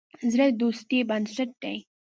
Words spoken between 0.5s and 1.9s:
د دوستی بنسټ دی.